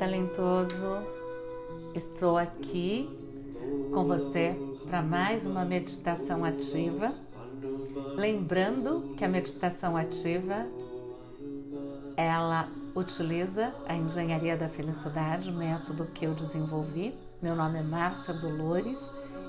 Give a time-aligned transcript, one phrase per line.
[0.00, 0.96] talentoso!
[1.94, 3.06] Estou aqui
[3.92, 4.56] com você
[4.86, 7.12] para mais uma meditação ativa.
[8.16, 10.66] Lembrando que a meditação ativa
[12.16, 17.14] ela utiliza a engenharia da felicidade, método que eu desenvolvi.
[17.42, 19.02] Meu nome é Márcia Dolores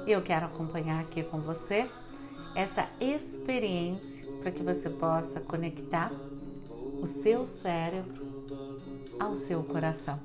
[0.05, 1.89] e eu quero acompanhar aqui com você
[2.53, 6.11] essa experiência para que você possa conectar
[7.01, 8.21] o seu cérebro
[9.21, 10.19] ao seu coração.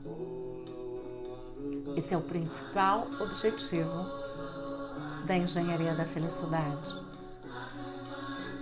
[1.96, 4.06] Esse é o principal objetivo
[5.24, 6.94] da engenharia da felicidade.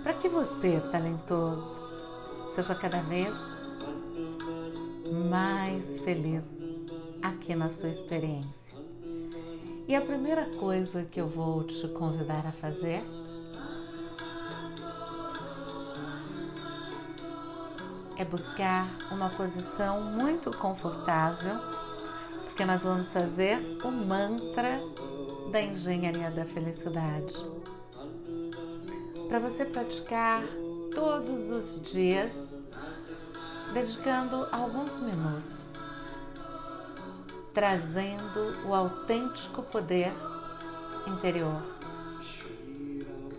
[0.01, 1.81] Para que você, talentoso,
[2.55, 3.35] seja cada vez
[5.29, 6.45] mais feliz
[7.21, 8.77] aqui na sua experiência.
[9.87, 13.03] E a primeira coisa que eu vou te convidar a fazer
[18.17, 21.59] é buscar uma posição muito confortável,
[22.55, 24.79] porque nós vamos fazer o mantra
[25.51, 27.35] da engenharia da felicidade.
[29.27, 30.41] Para você praticar
[30.93, 32.33] todos os dias,
[33.73, 35.71] dedicando alguns minutos,
[37.53, 40.13] trazendo o autêntico poder
[41.07, 41.61] interior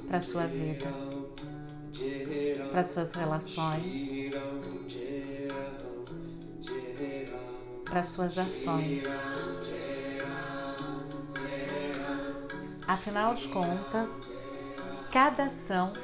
[0.08, 0.92] para sua vida,
[2.70, 4.25] para suas relações
[7.97, 9.05] para suas ações.
[12.86, 14.11] Afinal de contas,
[15.11, 15.94] cada ação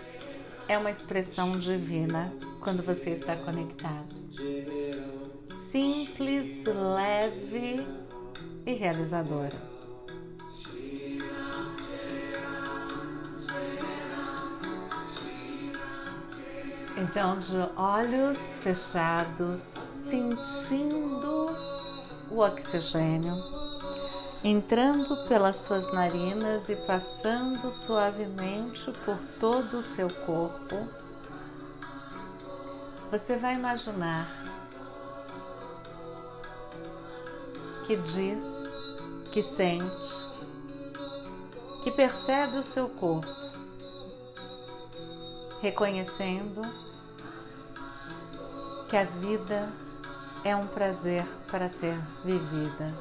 [0.67, 4.17] é uma expressão divina quando você está conectado.
[5.70, 7.87] Simples, leve
[8.65, 9.59] e realizadora.
[16.97, 19.61] Então, de olhos fechados,
[20.09, 21.72] sentindo
[22.33, 23.37] o oxigênio
[24.43, 30.89] entrando pelas suas narinas e passando suavemente por todo o seu corpo,
[33.11, 34.42] você vai imaginar
[37.87, 38.42] que diz,
[39.31, 40.27] que sente,
[41.83, 43.31] que percebe o seu corpo,
[45.61, 46.63] reconhecendo
[48.89, 49.73] que a vida
[50.45, 52.92] é um prazer para ser vivida.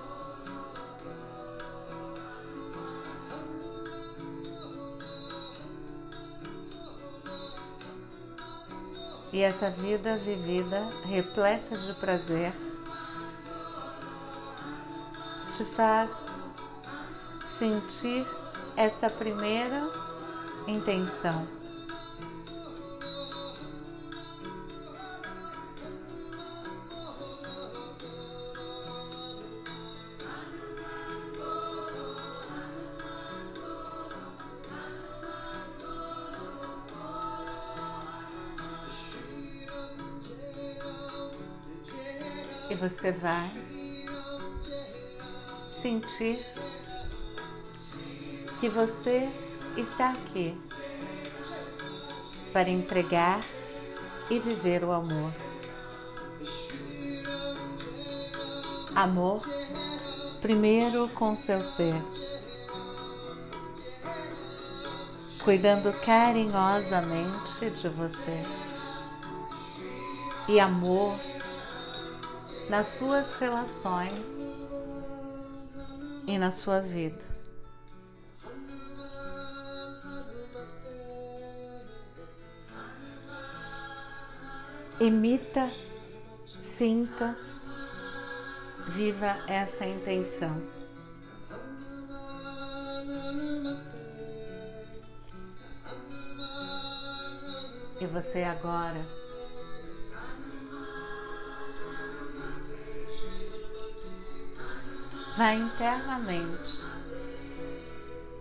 [9.34, 12.54] E essa vida vivida, repleta de prazer,
[15.50, 16.12] te faz
[17.58, 18.28] sentir
[18.76, 19.90] esta primeira
[20.68, 21.61] intenção
[42.72, 43.52] E você vai
[45.82, 46.40] sentir
[48.62, 49.30] que você
[49.76, 50.58] está aqui
[52.54, 53.44] para entregar
[54.30, 55.34] e viver o amor.
[58.96, 59.42] Amor,
[60.42, 62.02] primeiro com seu ser,
[65.44, 68.42] cuidando carinhosamente de você.
[70.48, 71.31] E amor
[72.70, 74.40] nas suas relações
[76.28, 77.32] e na sua vida.
[85.00, 85.68] Emita,
[86.46, 87.36] sinta,
[88.90, 90.62] viva essa intenção.
[98.00, 99.00] E você agora
[105.38, 106.86] Vai internamente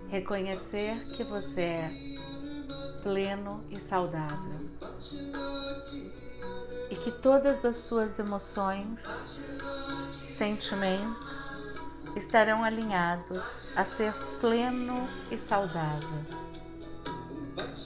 [0.09, 1.91] reconhecer que você é
[3.03, 4.59] pleno e saudável
[6.91, 9.09] e que todas as suas emoções,
[10.37, 11.33] sentimentos
[12.17, 16.25] estarão alinhados a ser pleno e saudável.
[17.55, 17.79] But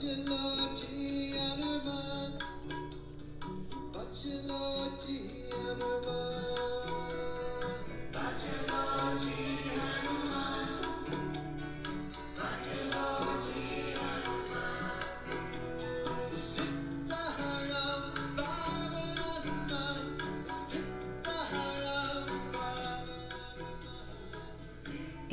[4.23, 6.54] you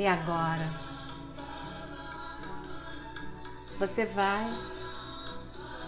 [0.02, 0.68] E agora
[3.78, 4.44] você vai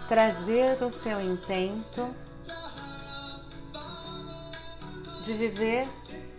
[0.06, 2.14] trazer o seu intento
[5.24, 5.88] de viver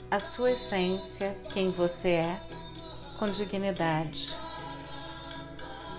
[0.09, 2.39] a sua essência, quem você é,
[3.19, 4.33] com dignidade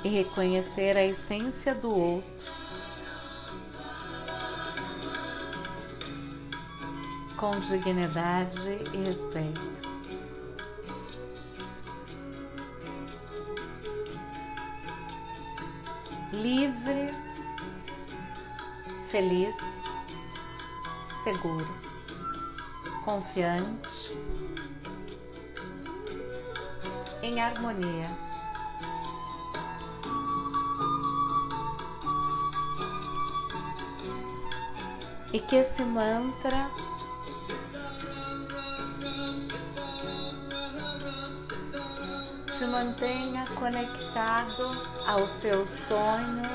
[0.03, 2.53] e reconhecer a essência do outro
[7.37, 9.86] com dignidade e respeito.
[16.43, 17.15] Livre,
[19.11, 19.57] feliz,
[21.25, 21.67] seguro,
[23.05, 24.11] confiante,
[27.23, 28.07] em harmonia.
[35.33, 36.71] E que esse mantra
[42.59, 44.65] te mantenha conectado
[45.07, 46.49] aos seus sonhos,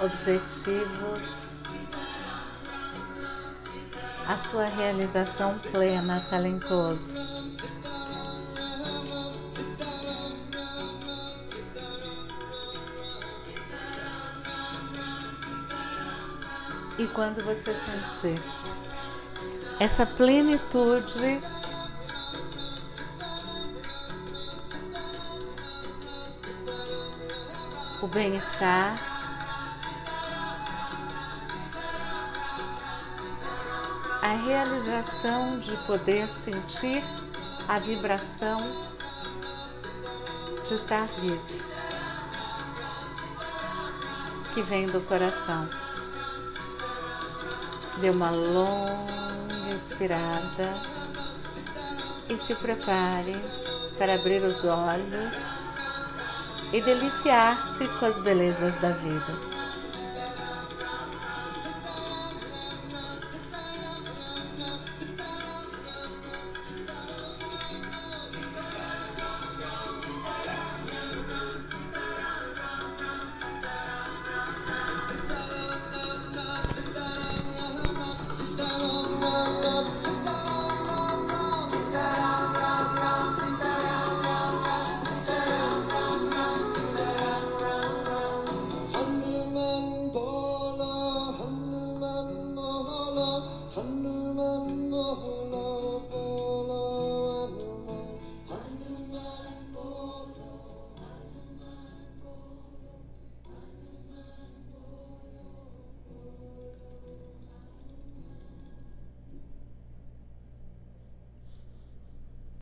[0.00, 1.22] objetivos,
[4.28, 7.18] a sua realização plena, talentoso.
[16.98, 18.40] E quando você sentir
[19.80, 21.40] essa plenitude
[28.00, 28.96] o bem-estar,
[34.22, 37.02] a realização de poder sentir
[37.66, 38.60] a vibração
[40.64, 41.64] de estar vivo,
[44.54, 45.68] que vem do coração.
[48.00, 50.74] Dê uma longa expirada
[52.30, 53.36] e se prepare
[53.98, 55.57] para abrir os olhos
[56.72, 59.57] e deliciar-se com as belezas da vida.